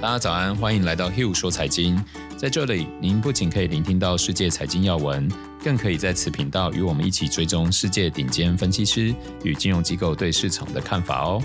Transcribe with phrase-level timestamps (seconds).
[0.00, 2.00] 大家早安，欢迎来到 Hill 说财经。
[2.36, 5.28] 在这里，您不仅可以聆听到世界财经要闻，
[5.60, 9.12] 更可以在此频道与我们一起追踪世界顶尖分析师
[9.42, 11.42] 与金融机构对市场的看法哦。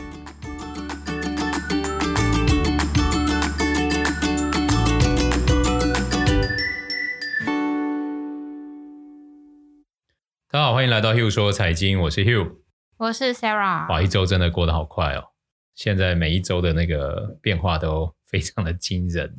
[10.51, 12.57] 大家好，欢迎来到 Hill 说财经，我是 Hill，
[12.97, 13.89] 我是 Sarah。
[13.89, 15.31] 哇，一周真的过得好快哦！
[15.73, 19.35] 现在每一周的那个变化都非常的惊人。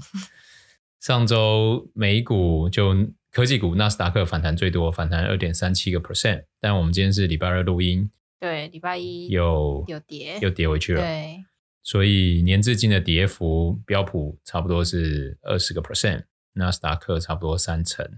[1.01, 2.95] 上周美股就
[3.33, 6.45] 科技股纳斯达克反弹最多，反弹二点三七个 percent。
[6.61, 8.09] 但我们今天是礼拜二录音，
[8.39, 11.03] 对，礼拜一又有跌，又跌回去了。
[11.03, 11.45] 对，
[11.83, 16.23] 所以年至今的跌幅，标普差不多是二十个 percent，
[16.53, 18.09] 纳斯达克差不多三成。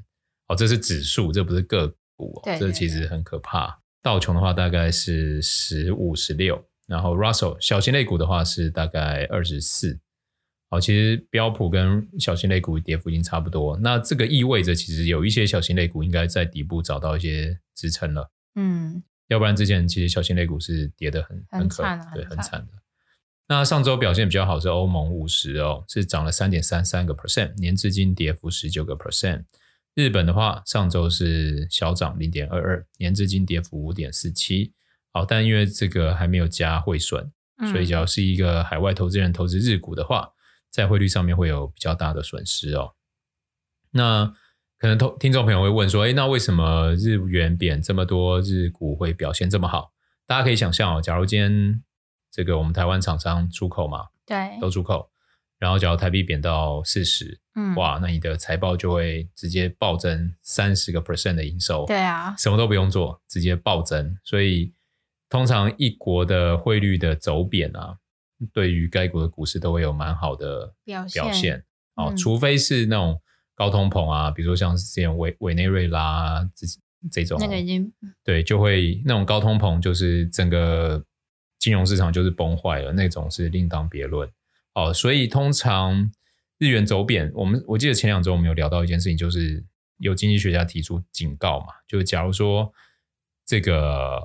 [0.48, 3.80] 哦，这是指数，这不是个股哦，对对对，这其实很可怕。
[4.02, 6.62] 道琼的话大概是十五、十六。
[6.86, 9.98] 然后 Russell 小型类股的话是大概二十四，
[10.69, 22.73] 好，其实标普跟小型类股跌幅已经差不多，那这个意味着其实有一些小型类股应该在底部找到一些支撑了，嗯，要不然之前其实小型类股是跌得很很可很惨，对，很惨的。
[23.48, 29.45] 那上周表现比较好是欧盟五十哦，是涨了三点三三个 percent，年至今跌幅十九个 percent。
[29.95, 34.73] 日本的话上周是小涨零点二二，年至今跌幅五点四七。
[35.12, 37.30] 好，但因为这个还没有加汇损，
[37.70, 40.28] 所以只要是一个海外投资人投资日股的话，
[40.77, 42.92] 在汇率上面会有比较大的损失哦。
[43.92, 44.32] 那
[44.78, 49.92] 可能听听众朋友会问说，诶，那为什么日元贬这么多，日股会表现这么好？
[50.27, 51.83] 大家可以想象哦，假如今天
[52.30, 55.10] 这个我们台湾厂商出口嘛，对，都出口，
[55.58, 64.72] 然后假如台币贬到四十，嗯，哇，那你的财报就会直接暴增三十个 percent 的营收，对啊，什么都不用做，直接暴增，所以。
[65.28, 67.98] 通常一国的汇率的走贬啊，
[68.53, 71.23] 对于该国的股市都会有蛮好的表现。
[71.23, 71.64] 表现
[71.95, 73.20] 哦，嗯、除非是那种
[73.55, 76.67] 高通膨啊，比如说像是之前委委内瑞拉这
[77.11, 77.92] 这种，那个已经
[78.23, 81.05] 对，就会那种高通膨，就是整个
[81.58, 84.30] 金融市场就是崩坏了，那种是另当别论。
[84.75, 86.11] 哦，所以通常
[86.58, 89.64] 日元走贬，我们我记得前两周我们有聊到一件事情，就是
[89.98, 92.73] 有经济学家提出警告嘛，就是假如说
[93.46, 94.20] 这个。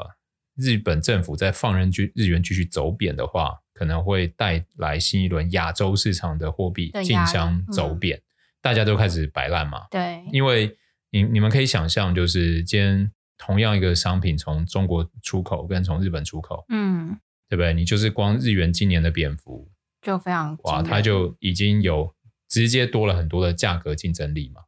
[0.57, 8.21] 日本政府在放任日元继续走贬的话，可能会带来新一轮亚洲市场的货币竞相走贬，嗯、
[8.61, 9.87] 大家都开始摆烂嘛。
[9.89, 10.77] 对，因为
[11.09, 17.17] 你你们可以想象，就是今天同样一个商品从中国出口跟从日本出口，嗯，
[17.49, 17.73] 对不对？
[17.73, 19.67] 你就是光日元今年的贬幅
[19.99, 22.13] 就非常哇，它就已经有
[22.47, 24.61] 直接多了很多的价格竞争力嘛。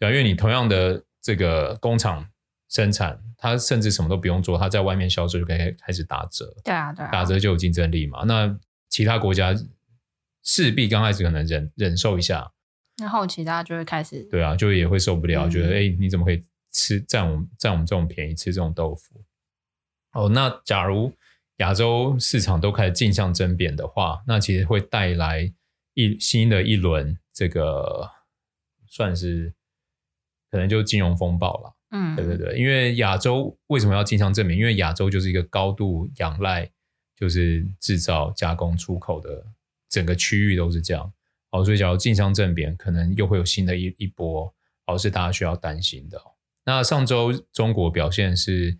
[0.00, 2.28] 对啊，因为你同样的这个工厂。
[2.68, 6.54] 生产，它甚至什么都不用做，它在外面销售就可以开始打折。
[6.64, 8.24] 对啊，对啊，打折就有竞争力嘛。
[8.24, 8.58] 那
[8.88, 9.54] 其他国家
[10.42, 12.52] 势必刚开始可能忍忍受一下，
[12.98, 16.42] 那后期大家就会开始，对啊，就也会受不了，嗯、觉得哎，你怎么可以
[16.72, 19.22] 吃占我们占我们这种便宜，吃这种豆腐？
[20.12, 21.12] 哦，那假如
[21.58, 25.52] 亚洲市场都开始竞相争辩的话，那其实会带来
[25.94, 28.10] 一新的一轮这个
[28.86, 29.54] 算是
[30.50, 31.74] 可能就金融风暴了。
[31.90, 34.58] 嗯，对对对，因为亚洲为什么要竞相证明？
[34.58, 36.70] 因为亚洲就是一个高度仰赖
[37.16, 39.44] 就是制造、加工、出口的
[39.88, 41.12] 整个区域都是这样。
[41.50, 44.54] 好，所以假如竞相证明，可能又会有新的一一波，
[44.84, 46.20] 而，是大家需要担心的。
[46.64, 48.76] 那上周中国表现是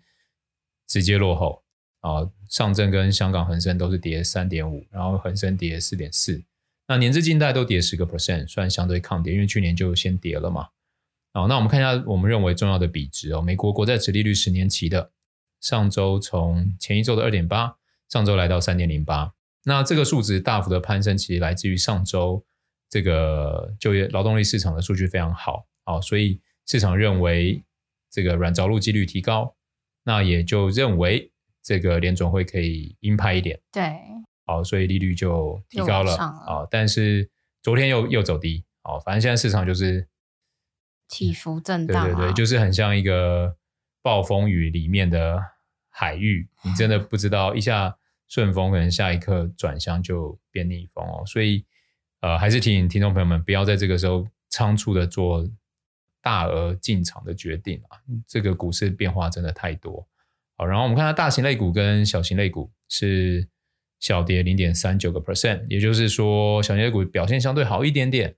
[0.87, 1.63] 直接落后
[2.01, 6.43] 啊，上证跟香港恒生都是跌三点五，然后恒生跌四点四，
[6.87, 10.67] 那年至今大概都跌十个 percent，算相对抗跌，因为去年就先跌了嘛。
[11.31, 13.41] 好，那我们看一下我们认为重要的比值哦。
[13.41, 15.11] 美国国债殖利率十年期的
[15.61, 17.77] 上周从前一周的二点八，
[18.09, 19.31] 上周来到三点零八。
[19.63, 22.43] 那这个数值大幅的攀升，其实来自于上周
[22.89, 27.63] 这个就业劳动力市场的数据非常好，好，所以市场认为
[28.09, 29.55] 这个软着陆几率提高，
[30.03, 31.31] 那也就认为
[31.61, 33.83] 这个联总会可以鹰派一点，对，
[34.47, 36.67] 好，所以利率就提高了啊。
[36.71, 37.29] 但是
[37.61, 40.07] 昨天又又走低，好，反正现在市场就是。
[41.09, 43.57] 起伏震荡，对对对，就是很像一个
[44.01, 45.43] 暴风雨里面的
[45.89, 47.97] 海域，你真的不知道一下
[48.27, 51.23] 顺风，可能下一刻转向就变逆风哦。
[51.25, 51.65] 所以，
[52.21, 55.49] 呃，还是提醒听众朋友们，不要在这个时候仓促的做
[56.21, 57.97] 大额进场的决定啊。
[58.27, 60.07] 这个股市变化真的太多。
[60.55, 63.47] 好，然后我们看到大型类股跟小型类股是
[63.99, 68.35] 小跌零点三九个 percent，也就是说，小型类股表现相对好一点点。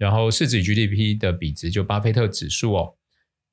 [0.00, 2.94] 然后市值与 GDP 的比值，就巴菲特指数哦，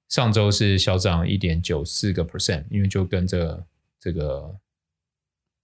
[0.07, 3.67] 上周是小涨一点九四个 percent，因为就跟着
[3.99, 4.57] 这个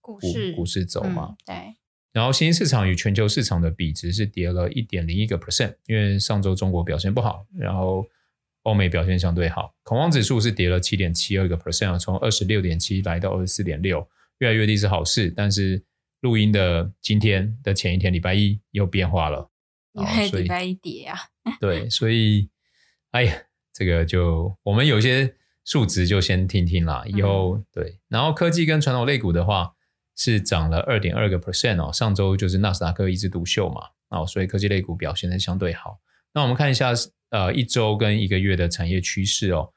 [0.02, 1.74] 股市股市走嘛，嗯、对
[2.12, 8.06] 然后新兴市场与全球市场的比值是跌了一点零一个 percent，因为上周中国表现不好，然后
[8.64, 9.74] 欧美表现相对好。
[9.84, 14.06] 恐慌指数是跌了七点七二个 percent，从二十六点七来到二十四点六，
[14.40, 15.32] 越来越低是好事。
[15.34, 15.82] 但是
[16.20, 19.50] 录音的今天的前一天礼拜一又变化了，
[19.94, 21.18] 因为礼拜一跌啊。
[21.60, 22.48] 对，所以
[23.10, 23.34] 哎呀，
[23.72, 25.34] 这个就我们有些。
[25.66, 29.72] 数值就先听听啦，以后、嗯、对，然后科技跟传统类股的话
[30.14, 33.80] 是涨了二点二个 percent 哦，上周就是纳斯达克一枝独秀嘛，
[34.10, 35.98] 哦，所以科技类股表现的相对好。
[36.34, 36.92] 那我们看一下
[37.30, 39.72] 呃一周跟一个月的产业趋势哦，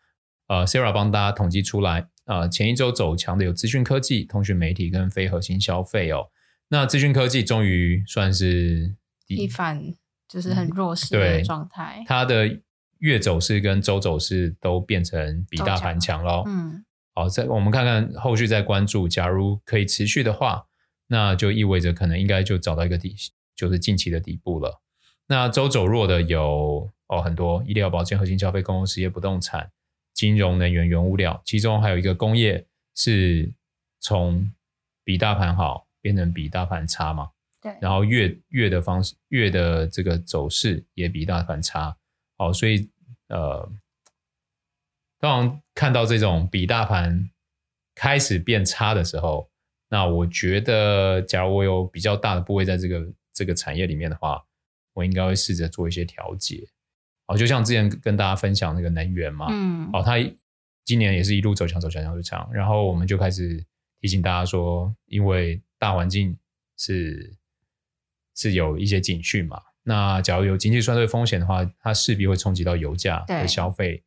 [0.47, 6.27] 呃，Sarah 帮大家统计出来，呃，前一周走强的有资讯科技、通讯媒体跟非核心消费哦，
[6.67, 8.93] 那资讯科技终于算是
[9.27, 9.81] 一反
[10.27, 12.59] 就是很弱势的状态，嗯、它的。
[12.99, 16.41] 月走势跟周走势都变成比大盘强喽。
[16.47, 16.83] 嗯，
[17.13, 20.65] 好，再我们看看后续再关注，假如可以持续的话，
[21.05, 23.15] 那就意味着可能应该就找到一个底，
[23.55, 24.81] 就是近期的底部了。
[25.27, 29.69] 那周走弱的有哦很多，医疗保健、核心消费、公共事业、不动产、
[30.15, 32.65] 金融、能源、原物料，其中还有一个工业
[32.95, 33.53] 是
[33.99, 34.51] 从
[35.03, 37.29] 比大盘好变成比大盘差嘛？
[37.71, 37.77] 对。
[37.81, 41.95] 然后月月的方式，月的这个走势也比大盘差。
[42.37, 42.89] 好，所以
[43.29, 43.69] 呃，
[45.19, 47.29] 当看到这种比大盘
[47.95, 49.49] 开始变差的时候，
[49.89, 54.43] 那我觉得，假如我有比较大的部位在这个这个产业里面的话，
[54.93, 56.67] 我应该会试着做一些调节。
[57.25, 60.15] 好，就像之前跟大家分享那个能源嘛，嗯，哦，它
[60.85, 63.61] 今年也是一路走强，走强，走强，然后我们就开始
[63.99, 66.37] 提醒大家说，因为大环境
[66.77, 67.35] 是
[68.37, 69.61] 是有一些警讯嘛。
[69.83, 74.03] 那假如有经济衰退风险的话，它势必会冲击到油价和消费。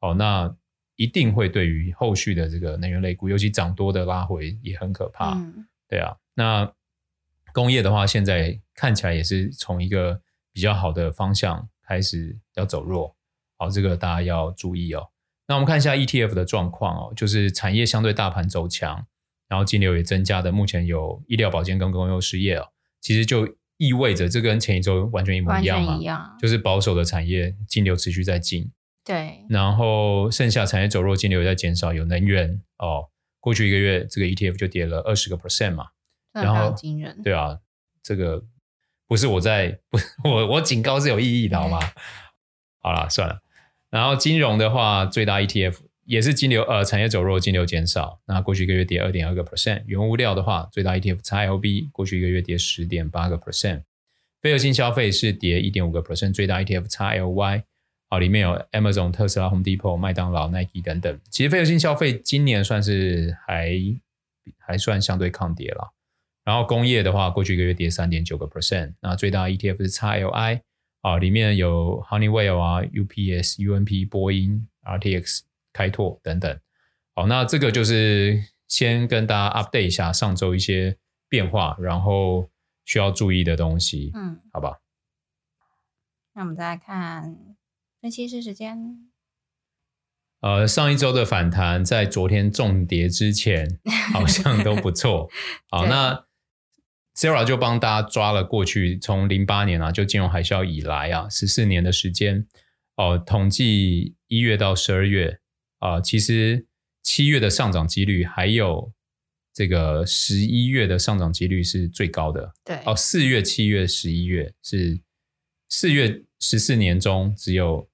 [0.00, 0.56] 哦，那
[0.96, 5.34] 一定会对于后续的这个能源类股，尤其涨多的拉回也很可怕。
[5.34, 6.72] 嗯、对啊，那
[7.52, 13.14] 工业的话，现在看起来也是从一个比较好的方向开始要走弱。
[13.58, 15.08] 好，这个大家要注意哦。
[15.46, 19.06] 那我们看一下 ETF 的状况哦，就是产业相对大盘走强，
[19.46, 22.68] 然后金流也增加的，目前有医疗保健跟公用事业哦，
[23.02, 23.57] 其实就。
[23.78, 25.96] 意味着这跟前一周完全一模一样嘛？
[26.02, 28.70] 样就是保守的产业净流持续在进，
[29.04, 29.44] 对。
[29.48, 31.94] 然后剩下产业走弱，净流在减少。
[31.94, 33.08] 有能源哦，
[33.40, 35.86] 过去一个月这个 ETF 就跌了二十个 percent 嘛，
[36.32, 37.22] 然后惊人。
[37.22, 37.58] 对啊，
[38.02, 38.44] 这个
[39.06, 39.98] 不是我在不
[40.28, 41.78] 我我警告是有意义的好吗？
[42.82, 43.40] 好了，算了。
[43.90, 45.76] 然后金融的话，最大 ETF。
[46.08, 48.18] 也是金流呃产业走弱，金流减少。
[48.24, 49.82] 那过去一个月跌二点二个 percent。
[49.84, 53.82] 原物料的话，最大 ETF XLB 过去一个月跌十点八个 percent。
[54.40, 57.62] 非核心消费是跌一点五个 percent，最大 ETF XLY
[58.08, 61.20] 啊，里面有 Amazon、特斯拉、Home Depot、麦当劳、Nike 等等。
[61.28, 63.78] 其实非核心消费今年算是还
[64.56, 65.92] 还算相对抗跌了。
[66.42, 68.94] 然后工业的话，过去一个月跌三点九个 percent。
[69.02, 70.60] 那最大 ETF 是 XLI
[71.02, 75.40] 啊，里面有 Honeywell 啊、UPS、UNP、波音、RTX。
[75.78, 76.60] 开拓等等，
[77.14, 80.98] 好，那这个就是先跟大家 update 一下上周一些
[81.28, 82.50] 变化，然后
[82.84, 84.80] 需要注意的东西，嗯，好吧。
[86.34, 87.36] 那我们再来看
[88.00, 89.08] 分析师时间。
[90.40, 93.78] 呃，上一周的反弹在昨天重跌之前
[94.12, 95.30] 好像都不错。
[95.70, 96.24] 好，那
[97.14, 102.48] Sarah 就帮大家抓了过去从零八年啊，就金融海啸以来啊，十四年的时间
[102.96, 105.38] 哦，呃，统计一月到十二月。
[105.78, 106.66] 啊、呃，其实
[107.02, 108.92] 七月的上涨几率，还有
[109.54, 112.52] 这个十一月的上涨几率是最高的。
[112.64, 115.00] 对，哦，四月、七月、十一月是
[115.68, 117.88] 四月十四年中只有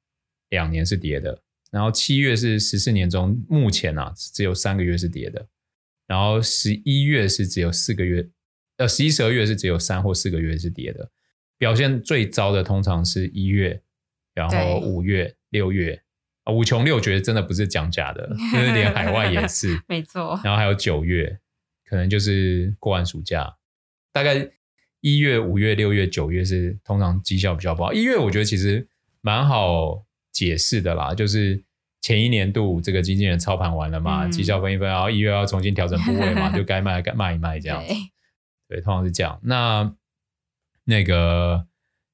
[0.50, 5.49] 两年是跌的，然后七月是十四年中目前啊只有三个月是跌的，
[6.07, 8.29] 然后十一月是只有四个月，
[8.76, 11.11] 呃，十一、十二月是只有三或四个月是跌的。
[11.57, 13.81] 表现最糟的通常是一月，
[14.35, 16.03] 然后五月、六月。
[16.44, 20.38] 啊，五穷六绝真的不是讲假的， 就是连海外也是， 没错。
[20.44, 21.40] 然后还有九月，
[21.86, 23.56] 可能就是过完暑假，
[24.12, 24.50] 大概
[25.00, 27.92] 一月、五月、六月、九月是通常绩效比较不好。
[27.92, 28.86] 一月我觉得其实
[29.22, 31.64] 蛮好解释的啦，就是
[32.02, 37.88] 前一年度这个经纪人操盘完了嘛，绩、嗯、效分一分，然后一月要重新调整部位嘛， 就该卖该卖一卖这样子。
[38.68, 39.40] 对，对，通常是这样。
[39.44, 39.94] 那
[40.84, 41.66] 那个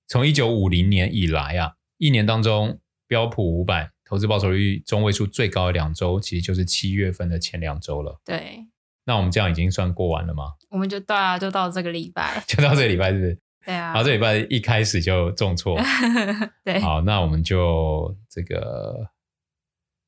[0.07, 3.91] 从一九五零年以来啊，一年当中标普五百。
[4.11, 8.21] 投资报酬率中位数最高的两周，其实就是七月份的前两周了。
[8.25, 8.67] 对，
[9.05, 10.55] 那我们这样已经算过完了吗？
[10.69, 13.39] 我们就到啊，就到这个礼拜， 就到这个礼拜，是不是？
[13.65, 13.93] 对啊。
[13.93, 15.79] 然后这礼拜一开始就重挫，
[16.65, 16.81] 对。
[16.81, 19.11] 好，那我们就这个，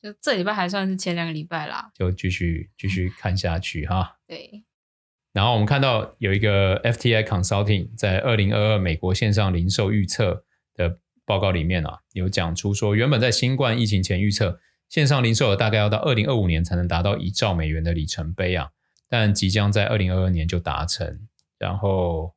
[0.03, 4.17] 就这礼拜还算是前两个礼拜啦，就继续继续看下去哈。
[4.27, 4.65] 对。
[5.33, 10.45] 然后我们看到有一个 FTI Consulting 在二零二二美国线上零售预测
[10.75, 18.71] 的报告里面啊，有讲出说，原本在新冠疫情前预测线上零售额大概要到二零二五年才能达到一兆美元的里程碑啊，
[19.09, 21.27] 但即将在二零二二年就达成。
[21.59, 22.35] 然后，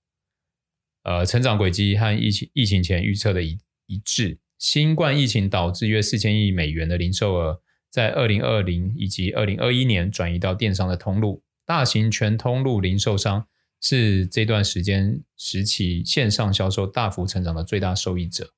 [1.03, 4.37] 呃，成长轨迹和疫情疫情前预测的一一致。
[4.57, 11.43] 新冠疫情导致约四千亿美元的零售额，在二零二零以及二零二一年转移到电商的通路。
[11.65, 13.47] 大型全通路零售商
[13.81, 18.51] 是这段时间时期线上销售大幅成长的最大受益者。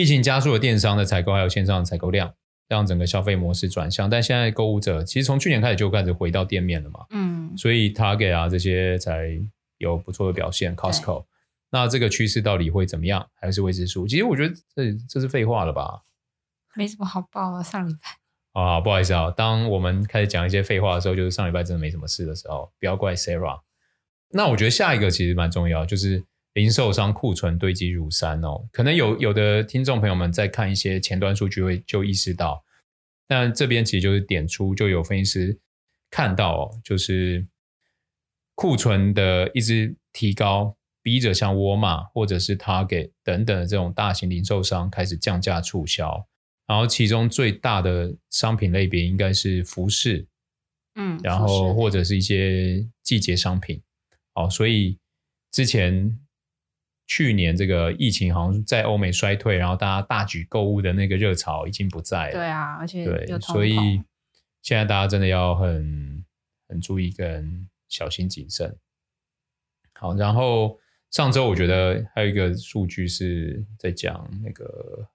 [0.00, 2.32] 疫情加速了电商的采购还有线上的采购量，
[2.68, 4.08] 让整个消费模式转向。
[4.08, 9.40] 但现在购物者其实从去年开始就开始回到店面了嘛，嗯，所以 Target 啊这些才
[9.78, 10.76] 有不错的表现。
[10.76, 11.24] Costco。
[11.70, 13.28] 那这个趋势到底会怎么样？
[13.34, 14.06] 还是未知数？
[14.06, 16.02] 其实我觉得这这是废话了吧？
[16.74, 17.62] 没什么好报啊。
[17.62, 23.60] 上礼拜啊，不好意思啊，当我们开始讲一些废话的时候，就是上礼拜真的没什么事的时候，不要怪 Sarah。
[24.30, 26.24] 那我觉得下一个其实蛮重要，就是
[26.54, 28.68] 零售商库存堆积如山哦。
[28.72, 32.64] 可能有有的听众朋友们在看一些前端数据会就意识到，
[33.26, 35.58] 但这边其实就是点出，就有分析师
[36.10, 37.46] 看到哦，就是
[38.54, 40.74] 库存的一直提高。
[41.00, 46.26] 逼着像沃尔玛或者是 Target 等等的这种大型零售商开始降价促销，
[46.66, 50.26] 然后其中最大的商品类别应该是服饰，
[50.96, 53.80] 嗯，然后或者是一些季节商品，
[54.34, 54.98] 哦，所以
[55.50, 56.14] 之前
[57.08, 63.74] 去年这个疫情好像在欧美衰退，然后大家大举购物的那个热潮已经不在了，对啊，而且对，所以
[64.62, 66.24] 现在大家真的要很
[66.68, 68.78] 很注意跟小心谨慎。
[69.94, 70.78] 好，然后。
[71.10, 75.08] 上周我觉得还有一个数据是在讲那个，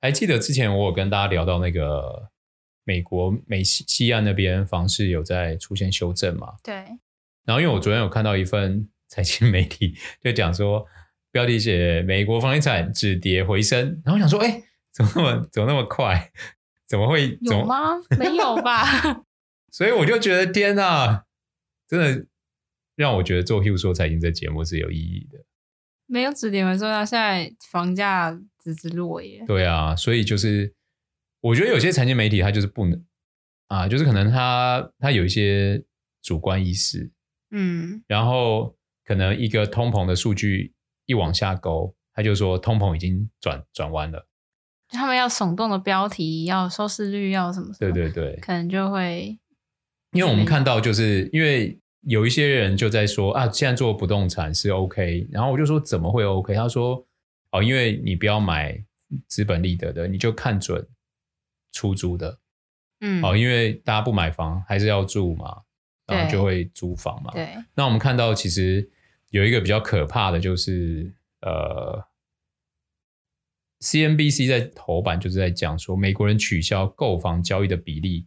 [0.00, 2.30] 还记得之前我有跟大家聊到那个
[2.84, 6.54] 美国美西西岸那边房市有在出现修正嘛？
[6.62, 6.72] 对。
[7.44, 10.86] 然后因为我昨天有看到一份财经媒体就讲说，
[11.30, 14.62] 标题写美国房地产止跌回升，然后我想说，哎，
[14.94, 16.32] 怎么那么怎么那么快？
[16.88, 17.36] 怎么会？
[17.42, 17.98] 有吗？
[18.18, 18.86] 没有吧？
[19.70, 21.26] 所以我就觉得天哪，
[21.86, 22.26] 真的。
[22.96, 25.42] 让我觉得做 Hugh 说财经这节目是有意义的。
[26.04, 29.42] 没有止跌回升啊，现在房价直直落耶。
[29.46, 30.74] 对啊，所以就是
[31.40, 33.02] 我觉得有些财经媒体它就是不能
[33.68, 35.82] 啊，就是可能它它有一些
[36.20, 37.10] 主观意识，
[37.52, 38.76] 嗯，然后
[39.10, 40.72] 可能一个通膨的数据
[41.06, 44.28] 一往下勾，他就说通膨已经转转弯了。
[44.90, 47.90] 他们要耸动的标题，要收视率，要什么什么？
[47.90, 49.36] 对对对，可能就会，
[50.12, 51.76] 因为我们看到就是因为。
[52.04, 56.54] 有一些人就在说啊，现在做不动产是 OK，然后我就说怎么会 OK？
[56.54, 57.06] 他说
[57.50, 58.82] 哦，因为你不要买
[59.26, 60.82] 资本利得的，你就看准
[61.72, 62.38] 出租的，
[63.02, 65.60] 嗯，哦，因为大家不买房还是要住嘛，
[66.06, 67.32] 然后就会租房嘛。
[67.34, 67.54] 对。
[67.74, 68.90] 那我们看到其实
[69.30, 72.04] 有一个比较可怕的就是呃
[73.80, 78.26] ，CNBC 在头版就是在讲说，美国人取消购房交易的比例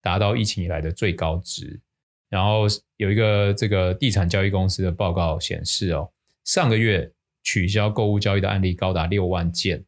[0.00, 1.80] 达到疫情以来的最高值。
[2.28, 2.66] 然后
[2.96, 6.10] 有一个这个地产交易公司的报告显示哦，
[6.44, 9.84] 上个月取消购物交易的案例高达六万件，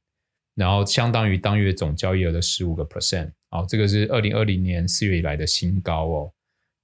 [0.55, 3.33] 然后相当于当月总交易额的十五个 percent。
[3.51, 6.33] 哦，这个是二零二零年四月以来的新高哦。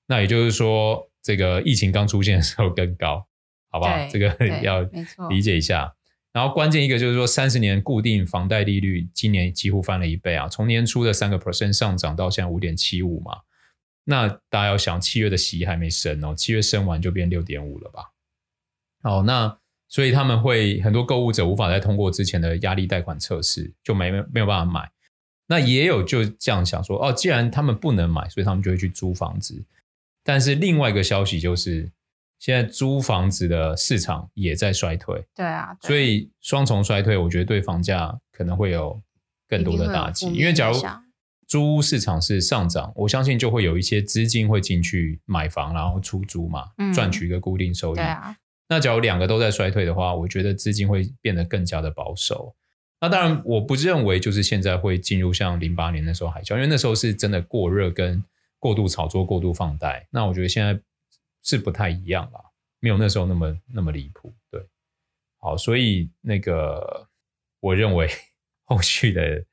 [0.06, 3.26] 那也就是说，这个疫情刚出现的时候更高，
[3.70, 3.92] 好不好？
[4.08, 4.82] 这个 要
[5.28, 5.94] 理解一下。
[6.32, 13.40] 然后关键一个就是说，三十年固定房贷利率今年几乎翻了一倍啊，从年初的三个 percent 上涨到现在五点七五嘛。
[14.04, 18.10] 那大家要想，七月的息还没升哦，七月升完就变六点五了吧？
[19.02, 19.58] 好，那
[19.88, 24.88] 所以他们会很多购物者无法再通过之前的压力贷款测试，就没没有办法买。
[25.48, 29.64] 那也有就这样想说，哦，既然他们不能买，所以他们就会去租房子。
[30.22, 31.90] 但是另外一个消息就是，
[32.40, 35.24] 现在租房子的市场也在衰退。
[35.36, 39.00] 对啊，对，所以双重衰退，我觉得对房价可能会有
[39.46, 40.76] 更多的打击，因为假如。
[41.46, 47.96] 租屋市场是上涨，我相信就会有一些资金会进去买房，然后出租嘛，赚取一个固定收益。
[47.96, 48.36] 对啊。
[48.68, 52.54] 那假如两个都在衰退的话，我觉得资金会变得更加的保守。
[53.00, 58.22] 那当然，我不认为就是现在会进入像零八年那时候海啸，因为那时候是真的过热跟
[58.60, 60.06] 过度炒作、过度放贷。
[60.12, 60.80] 那我觉得现在
[61.42, 64.34] 是不太一样了，没有那时候那么那么离谱。
[64.50, 64.66] 对，
[65.38, 67.08] 好，所以那个
[67.60, 68.08] 我认为
[68.64, 69.44] 后续的。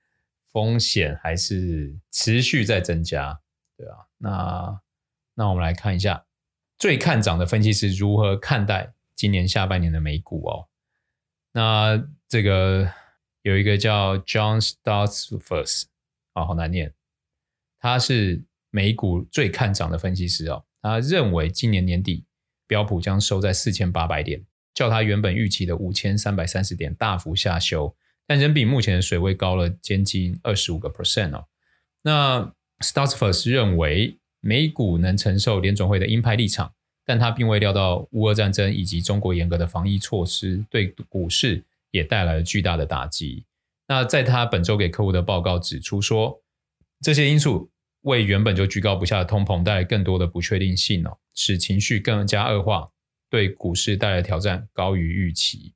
[0.49, 3.39] 风险还是持续在增加，
[3.77, 4.81] 对啊，那
[5.35, 6.25] 那我们来看一下
[6.79, 10.67] 最看涨的分析师如何看待今年下半年的美股哦。
[11.51, 12.91] 那这个
[13.43, 15.83] 有一个叫 John Stutsfirst
[16.33, 16.91] 啊，好难念，
[17.77, 20.65] 他是美股最看涨的分析师哦。
[20.87, 22.23] 他认为今年年底
[22.65, 31.45] 标普将收在四千八百点，较他原本预期的五千三百三十点大幅下修，但仍比目前的水位高了接近二十五个 percent 哦。
[32.03, 36.73] 那 Stutzfus 认为美股能承受联总会的鹰派立场，
[37.05, 43.45] 但他并未料到乌俄战争以及中国严格的防疫措施对股市也带来了巨大的打击。
[43.87, 46.41] 那在他本周给客户的报告指出说，
[47.01, 47.71] 这些因素
[48.07, 52.89] 为原本就居高不下的通膨带来更多的不确定性哦，使情绪更加恶化，
[53.29, 55.73] 对股市带来挑战高于预期。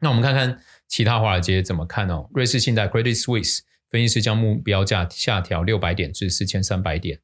[0.00, 2.28] 那我们看看其他华尔街怎么看哦。
[2.34, 3.60] 瑞士信贷 Credit Suisse
[3.90, 7.20] 分析师将目标价下调六百点至四千三百点。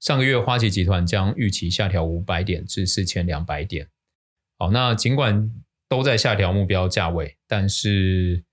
[0.00, 3.88] 上个月花旗集团将预期下调五百点至四千两百点。
[4.58, 5.50] 好，那尽管
[5.88, 8.44] 都在下调目标价位，但是。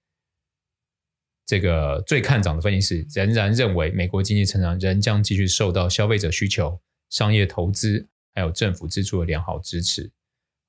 [1.51, 6.79] 这个最看涨的分析师仍然认为，美国经济成长仍将继续受到消费者需求、
[7.09, 10.09] 商业投资还有政府支出的良好支持。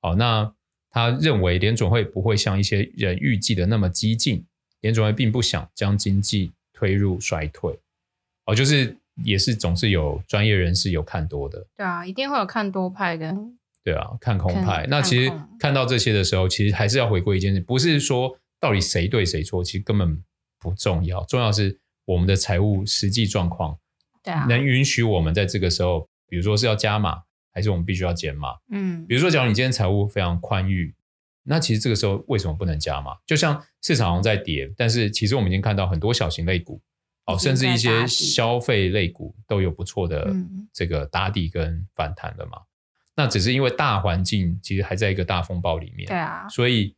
[0.00, 0.52] 好，那
[0.90, 4.44] 他认为联总会不会像一些人预计的那么激进，
[4.80, 7.78] 联总会并不想将经济推入衰退。
[8.46, 11.64] 哦，就是也是总是有专业人士有看多的。
[11.76, 14.84] 对啊，一定会有看多派跟对啊，看空派。
[14.90, 20.20] 那其实看到这些的时候，其实还是要回归一件事，不是说到底谁对谁错，其实根本。
[20.62, 23.76] 不重要，重要是我们的财务实际状况，
[24.23, 28.54] 对啊，能允许我们在这个时候，比如说是要加码，还是我们必须要减码？
[28.71, 30.95] 嗯，比如说，假如你今天财务非常宽裕，
[31.42, 33.16] 那其实这个时候为什么不能加码？
[33.26, 36.81] 就像市场上在跌，但是其实我们已经看到很多小型类股，
[37.26, 40.33] 哦，甚至一些消费类股都有不错的
[40.73, 42.59] 这个打底跟反弹了嘛。
[42.59, 42.66] 嗯，
[43.16, 46.95] 那只是因为大环境其实还在一个大风暴里面，对啊，所以。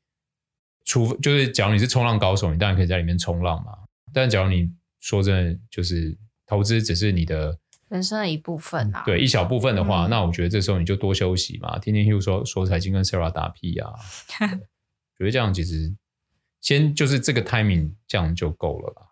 [0.85, 3.73] 除就是，假如你是冲浪高手，你当然可以在里面冲浪嘛。
[4.13, 11.79] 但假如你说真的，就是投资只是你的人生的一部分啊，对一小部分的话，嗯、那我觉得这时候你就多休息嘛。
[11.79, 13.93] 天天 Hugh 说说财经跟 Sarah 打屁啊，
[15.19, 15.95] 觉得这样其实
[16.61, 19.03] 先就是这个 timing 这样就够了吧，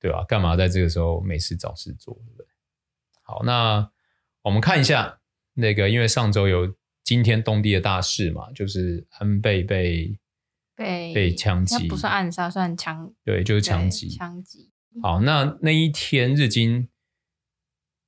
[0.00, 0.24] 对吧？
[0.24, 2.46] 干嘛在这个时候没事找事做，对不对？
[3.22, 3.88] 好，那
[4.42, 5.18] 我们看一下
[5.54, 10.18] 那个，因为上周有惊天动地的大事嘛，就是安倍被。
[10.76, 14.10] 被被枪击，不算暗杀，算枪，对，就是枪击。
[14.10, 14.70] 枪击。
[15.02, 16.88] 好，那那一天日经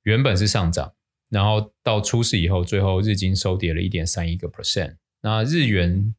[0.03, 0.93] 原本是上涨，
[1.29, 4.97] 然后到出事以后，最后日经收跌了一点三一个 percent。
[5.21, 6.13] 那日元，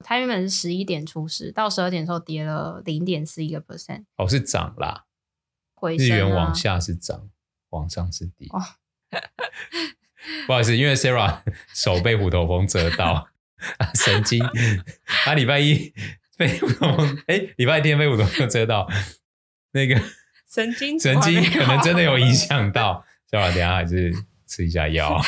[0.00, 4.04] 它原本是十一点出事，到十二点的时候跌了零点四一个 percent。
[4.16, 5.06] 哦，是涨啦，
[5.74, 7.30] 回日元往下是涨，
[7.70, 8.48] 往上是跌。
[8.50, 8.60] 哦、
[10.46, 13.28] 不好意思，因为 Sarah 手被虎头蜂蛰到。
[13.78, 14.42] 啊， 神经！
[15.04, 15.92] 他、啊、礼拜一
[16.36, 18.88] 被虎头蜂，哎，礼拜天被虎头蜂蛰到，
[19.72, 20.00] 那个
[20.50, 24.12] 神经 神经可能真的有影响到，所以等下还是
[24.46, 25.20] 吃一下药。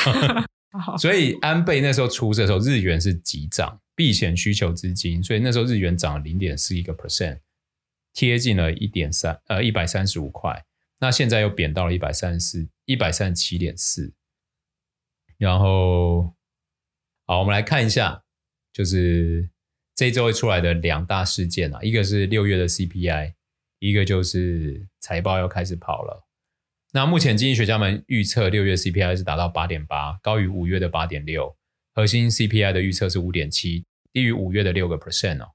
[0.97, 7.41] 所以安倍那时候出事的时候，日元是急涨，避险需求资金，所以那时候日元涨了零点四一个 percent，
[8.11, 10.65] 贴近了一点三呃一百三十五块。
[10.99, 14.13] 那现在又贬到了一百三十四一百三十七点四，
[15.37, 16.33] 然后
[17.27, 18.22] 好，我们来看一下。
[18.73, 19.47] 就是
[19.95, 23.33] 这周会出来的两大事件啊，一个是六月的 CPI，
[23.79, 26.27] 一个就是财报要开始跑了。
[26.91, 31.55] 那目前经济学家们预测六月 CPI 是达到八点八，高于五月的八点六。
[31.93, 35.51] 核心 CPI 的预测是五点七，低于五月的六个 percent 哦。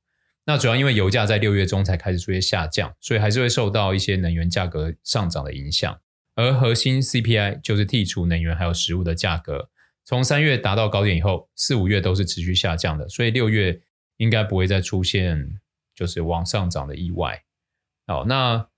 [0.46, 6.00] 那主要因为油价在六月中才开始出现下降，所以还是会受到一些能源价格上涨的影响。
[6.36, 9.70] 而核心 CPI 就是剔除能源还有食物的价格。
[10.08, 13.78] 从三月达到高点以后，四五月都是持续下降的，所以六月
[14.16, 15.60] 应该不会再出现
[15.94, 17.44] 就是往上涨的意外。
[18.06, 18.70] 好，那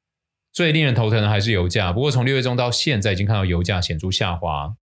[0.53, 1.93] 最令人头疼的还是油价。
[1.93, 4.75] 不过从六月中到现在，已经看到油价显著下滑，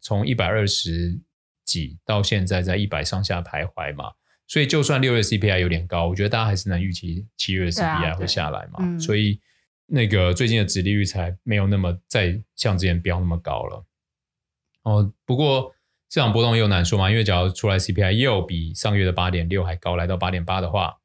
[0.00, 1.18] 从一百二十
[1.64, 4.12] 几到现在在一百上下徘徊嘛。
[4.46, 8.78] 所以就算六月 CPI 有点高，我觉得大家还是能预期七月 CPI 会下来嘛。
[8.78, 9.40] 嗯、所以
[9.86, 13.84] 那个最近的殖利率才没有那么再像之前飙那么高了。
[14.82, 15.72] 哦，不过。
[16.08, 20.96] 市场波动又难说嘛，因为假如出来 CPI 又比上月的八点六还高，来到八点八的话，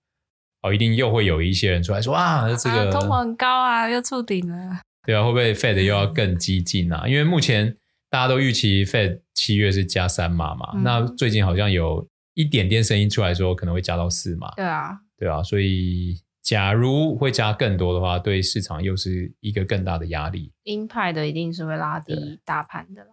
[0.61, 4.79] 哦，一定又会有一些人出来说啊，这个通膨很高啊，又触顶了。
[5.03, 7.01] 对啊，会不会 Fed 又要更激进啊？
[7.05, 7.75] 嗯、因为目前
[8.09, 14.53] 大家都预期 Fed 七月是加三码嘛，嗯、那最近好像有一点点声音出来说可能会加到四码。
[14.55, 20.51] 对啊，对啊，所以假如会加更多的话，对市场又是一个更大的压力。
[20.63, 23.07] 鹰派的一定是会拉低大盘的。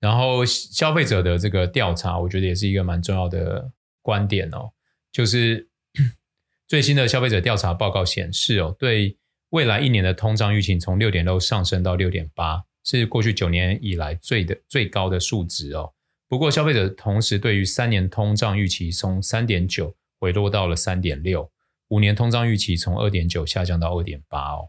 [0.00, 3.70] 然后消费者的这个调查，我觉得也是一个蛮重要的
[4.02, 4.70] 观点哦。
[5.10, 5.68] 就是
[6.68, 9.16] 最新的消费者调查报告显示哦，对
[9.50, 15.92] 未来一年的通胀预期从六点六上升到六点八，是过去九年以来最的最高的数值哦。
[16.28, 21.50] 不过，消费者同时对于三年通胀预期从三点九回落到了三点六，
[21.88, 24.68] 五年通胀预期从二点九下降到二点八哦。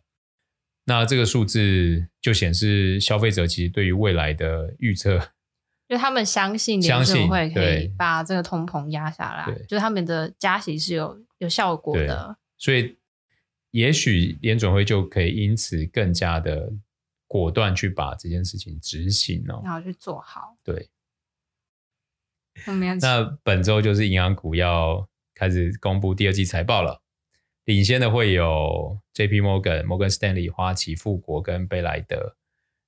[0.87, 5.19] 那这个数字就显示消费者其实对于未来的预测，
[5.87, 12.97] 就他们相信联准会可以把这个通膨压下来，对，就他们的加息是有有效果的，所以
[13.71, 16.71] 也许联准会就可以因此更加的
[17.27, 20.89] 果断去把这件事情执行哦，然后去做好，对。
[23.01, 27.03] 那本周就是银行股要开始公布第二季财报了，
[27.67, 29.41] 领先的会有 J.P.
[29.41, 32.35] Morgan、Morgan Stanley、花旗、富国跟贝莱德。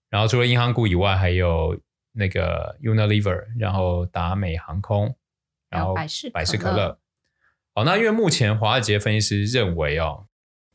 [0.09, 1.79] 然后除了银行股以外，还有
[2.13, 5.15] 那个 Unilever，然后达美航空，
[5.69, 6.97] 然后百事百事可乐。
[7.75, 10.27] 好，那因为目前华尔街分析师认为哦，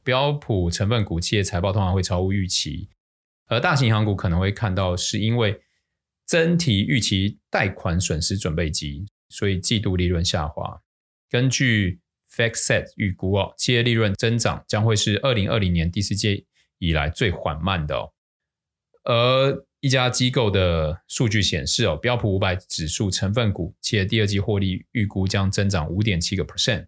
[0.03, 2.91] 标普成分股企业财报通常会超乎预期，
[3.47, 5.61] 而大型银行股可能会看到是因为。
[6.27, 10.81] 增提预期贷款损失准备金，所以季度利润下滑。
[11.29, 12.01] 根据
[12.37, 16.47] FactSet 预估哦，企业利润增长将会是二零二零年第四季
[16.79, 18.13] 以来最缓慢的哦。
[19.05, 26.87] 而一家机构的数据显示哦，标普五百指数成分股企业第二季获利预估将增长五点七个 percent，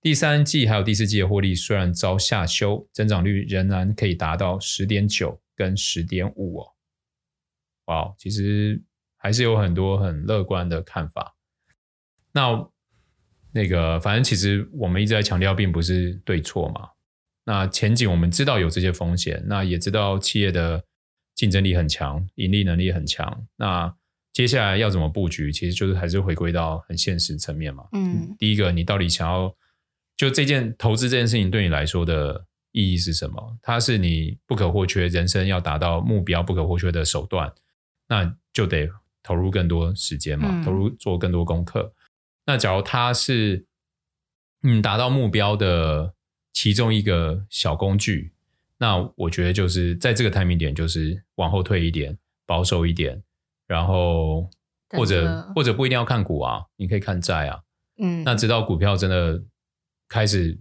[0.00, 6.72] 第三季还有第四季的获利虽然遭下修，增长率仍然可以达到十点九跟十点五哦。
[7.86, 8.82] 哇其实
[9.16, 11.34] 还是有很多很乐观的看法。
[12.32, 12.68] 那
[13.54, 16.88] 那个，反正其实我们一直在强调，并不是对错嘛。
[17.46, 20.82] 那前景我们知道有这些风险，那也知道企业的
[21.36, 23.46] 竞争力很强，盈利能力很强。
[23.56, 23.94] 那
[24.32, 27.84] 接下来要怎么布局，其实就是还是回归到很现实层面嘛。
[27.92, 29.54] 嗯，第一个，你到底想要
[30.16, 33.56] 就这件投资这件事情对你来说的意义是什么？
[33.62, 37.52] 它是你不可或缺，人生要达到目标不可或缺的手段。
[38.08, 38.88] 那就得
[39.22, 41.92] 投入更多时间嘛，投入做更多功课。
[42.44, 43.66] 嗯、那假如它是
[44.62, 46.14] 嗯达到目标的
[46.52, 48.32] 其中一个小工具，
[48.78, 53.22] 那我觉得就是在这个 timing 点，就是往后退一点，保守一点，
[53.66, 54.48] 然后
[54.90, 57.60] 或者或者不一定要看股啊，你可以看债啊。
[57.98, 59.42] 嗯，那直到股票真的
[60.08, 60.58] 开始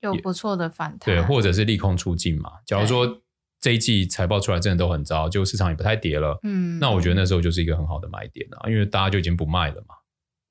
[0.00, 2.52] 有不错的反弹，对，或者是利空出尽嘛。
[2.66, 3.22] 假如说。
[3.60, 6.38] 这一季财报出来真的都很糟，就市场也不太跌了。
[6.44, 9.96] 嗯，那我觉得那时候就是一个很好的买点了，因为大家就已经不卖了嘛。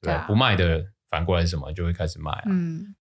[0.08, 1.72] 对，不卖的反过来是什么？
[1.74, 2.32] 就会开始卖。
[2.48, 2.96] 嗯，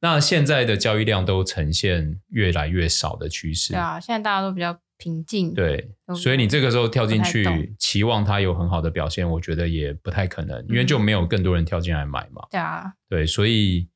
[0.00, 3.72] 那现在的交易量都呈现越来越少的趋势。
[3.72, 5.52] 对啊，现在大家都比较平静。
[5.54, 12.46] 对，所以你这个时候跳进去，期望它有很好的表现，我觉得也不太可能，因为就没有更多人跳进来买嘛。
[12.50, 13.88] 对啊，对，所以。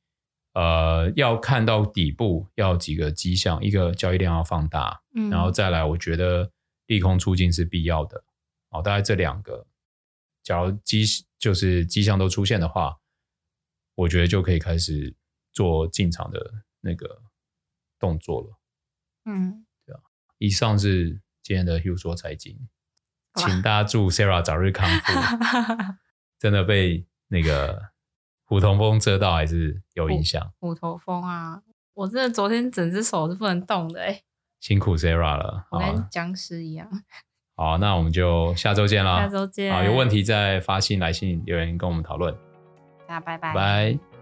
[0.57, 6.49] 呃，要看到底部要几个迹象，一个交易量要放大，嗯，然后再来，我觉得
[6.87, 8.23] 利空出尽是必要的，
[8.69, 9.67] 哦，大概这两个，
[10.41, 11.03] 假如迹
[11.45, 12.97] 就是迹象都出现的话，
[13.93, 15.15] 我觉得就可以开始
[15.53, 17.21] 做进场的那个
[17.99, 18.57] 动作了，
[19.25, 20.01] 嗯，对啊，
[20.39, 22.67] 以上是今天的 Hugh 说财经，
[23.37, 25.13] 请大家祝 Sarah 早日康复，
[26.39, 27.93] 真的被那个。
[28.47, 30.53] 虎头蜂蛰到还是有影响。
[30.59, 31.63] 虎头蜂啊，
[31.95, 34.21] 我真的昨天整只手是不能动的哎。
[34.59, 36.87] 辛苦 Sarah 了，我跟僵尸一样。
[37.55, 39.21] 好，那我们就下周见啦。
[39.21, 39.73] 下周见。
[39.73, 42.33] 好，有问题再发信来信留言跟我们讨论。
[43.07, 43.53] 大家拜拜。
[43.53, 44.14] 拜。